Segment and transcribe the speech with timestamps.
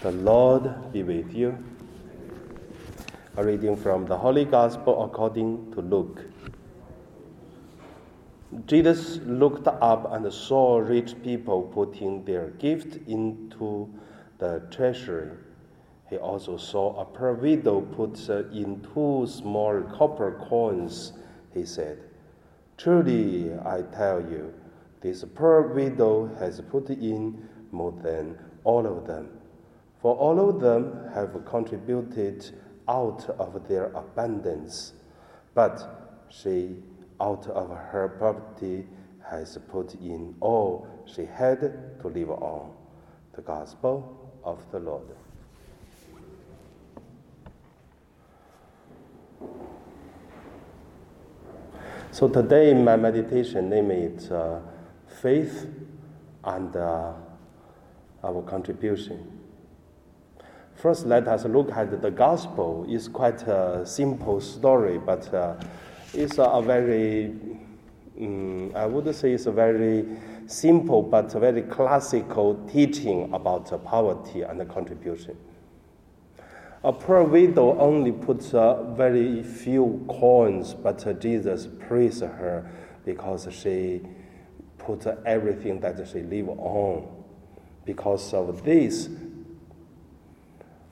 [0.00, 1.58] The Lord be with you.
[3.36, 6.22] A reading from the Holy Gospel according to Luke.
[8.66, 13.92] Jesus looked up and saw rich people putting their gift into
[14.38, 15.32] the treasury.
[16.08, 21.12] He also saw a poor widow put in two small copper coins.
[21.52, 21.98] He said,
[22.76, 24.54] Truly, I tell you,
[25.00, 29.30] this poor widow has put in more than all of them.
[30.00, 32.48] For all of them have contributed
[32.88, 34.92] out of their abundance,
[35.54, 36.76] but she,
[37.20, 38.86] out of her poverty,
[39.28, 41.60] has put in all she had
[42.00, 42.72] to live on.
[43.34, 45.06] The Gospel of the Lord.
[52.10, 54.60] So today, my meditation name is uh,
[55.22, 55.68] faith
[56.42, 57.12] and uh,
[58.24, 59.47] our contribution.
[60.78, 62.86] First, let us look at the gospel.
[62.88, 65.56] It's quite a simple story, but uh,
[66.14, 67.34] it's a very,
[68.20, 70.06] um, I would say it's a very
[70.46, 75.36] simple but very classical teaching about poverty and contribution.
[76.84, 82.70] A poor widow only puts uh, very few coins, but uh, Jesus praised her
[83.04, 84.02] because she
[84.78, 87.16] put everything that she lived on.
[87.84, 89.08] Because of this,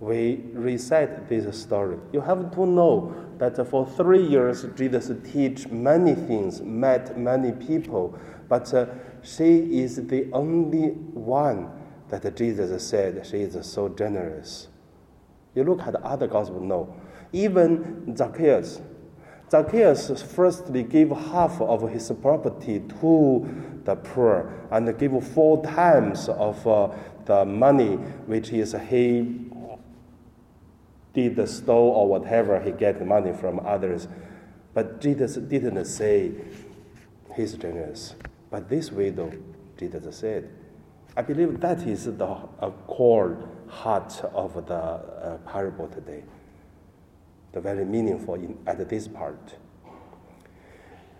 [0.00, 1.98] we recite this story.
[2.10, 8.18] You have to know that for three years, Jesus teach many things, met many people,
[8.48, 8.86] but uh,
[9.22, 11.70] she is the only one
[12.08, 14.68] that Jesus said she is so generous.
[15.54, 16.94] You look at other gospel, no.
[17.32, 18.80] Even Zacchaeus,
[19.50, 26.66] Zacchaeus firstly gave half of his property to the poor and gave four times of
[26.66, 26.88] uh,
[27.26, 29.50] the money which is he
[31.12, 34.08] did the stole or whatever he get money from others.
[34.74, 36.32] But Jesus didn't say
[37.34, 38.14] he's generous.
[38.50, 39.32] But this widow,
[39.78, 40.50] Jesus said.
[41.16, 46.22] I believe that is the uh, core heart of the uh, parable today.
[47.52, 49.56] The very meaningful in, at this part.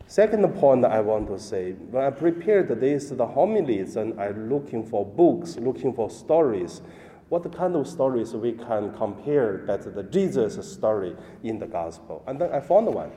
[0.07, 4.85] Second point I want to say, when I prepared this, the homilies, and I'm looking
[4.85, 6.83] for books, looking for stories,
[7.31, 12.25] what kind of stories we can compare that the Jesus story in the gospel.
[12.27, 13.13] And then I found one.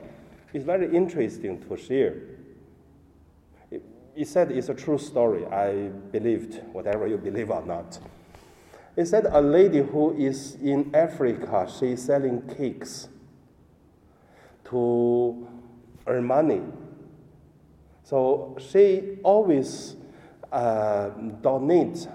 [0.52, 2.14] It's very interesting to share.
[3.72, 3.82] It,
[4.14, 5.44] it said it's a true story.
[5.46, 7.98] I believed whatever you believe or not.
[8.94, 13.08] It said a lady who is in Africa, she's selling cakes
[14.66, 15.48] to
[16.06, 16.62] earn money.
[18.04, 19.96] So she always
[20.52, 21.10] uh,
[21.42, 22.08] donates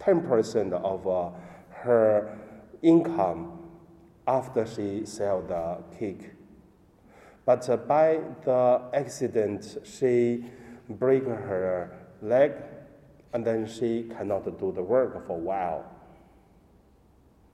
[0.00, 1.30] 10% of uh,
[1.70, 2.38] her
[2.82, 3.58] income
[4.26, 6.30] after she sell the cake.
[7.44, 10.44] But uh, by the accident, she
[10.88, 12.52] break her leg,
[13.32, 15.84] and then she cannot do the work for a while.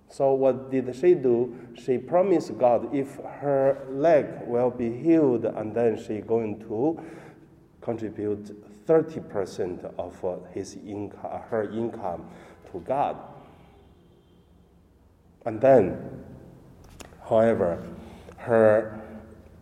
[0.09, 1.55] So what did she do?
[1.75, 7.01] She promised God if her leg will be healed, and then she going to
[7.81, 8.55] contribute
[8.87, 12.25] 30% of uh, his income, her income
[12.73, 13.17] to God.
[15.45, 16.25] And then,
[17.29, 17.83] however,
[18.39, 19.01] her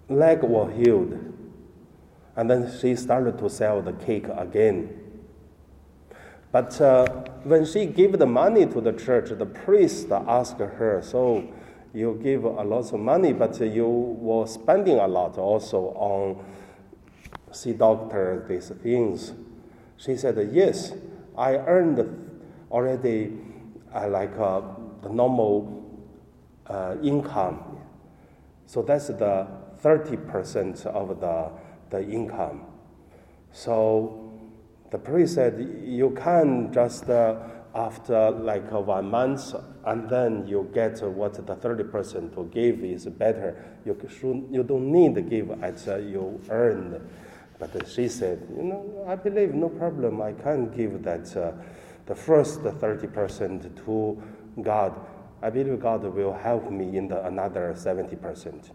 [0.08, 1.18] leg was healed,
[2.36, 5.00] and then she started to sell the cake again.
[6.52, 7.06] But uh,
[7.42, 11.44] when she gave the money to the church, the priest asked her, "So
[11.92, 16.44] you give a lot of money, but you were spending a lot also on
[17.54, 19.32] see doctor these things."
[19.96, 20.92] She said, Yes,
[21.36, 22.04] I earned
[22.70, 23.32] already
[23.94, 24.62] uh, like uh,
[25.02, 26.02] the normal
[26.66, 27.78] uh, income.
[28.66, 29.46] So that's the
[29.82, 31.50] 30% of the,
[31.90, 32.62] the income.
[33.52, 34.32] So
[34.90, 37.36] the priest said, You can just uh,
[37.74, 43.06] after like uh, one month and then you get what the 30% to give is
[43.06, 43.56] better.
[43.84, 47.00] You, should, you don't need to give as uh, you earned.
[47.58, 50.20] But she said, you know, I believe no problem.
[50.20, 51.52] I can give that uh,
[52.06, 54.22] the first 30% to
[54.62, 55.00] God.
[55.42, 58.70] I believe God will help me in the another 70%.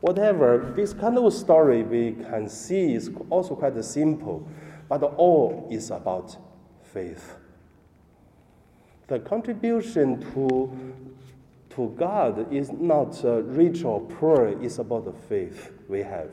[0.00, 4.48] Whatever, this kind of story we can see is also quite simple,
[4.88, 6.36] but all is about
[6.82, 7.36] faith.
[9.06, 10.76] The contribution to,
[11.76, 16.30] to God is not uh, rich or poor, it's about the faith we have.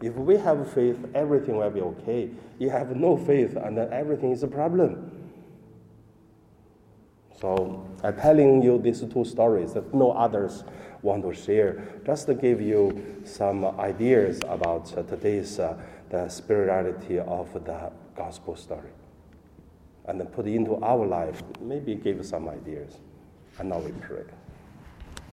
[0.00, 2.30] If we have faith, everything will be okay.
[2.58, 5.10] You have no faith, and then everything is a problem.
[7.40, 10.64] So I'm telling you these two stories that no others
[11.02, 15.76] want to share, just to give you some ideas about uh, today's uh,
[16.10, 18.90] the spirituality of the gospel story,
[20.06, 22.98] and then put it into our life, maybe give some ideas.
[23.58, 24.24] And now we pray.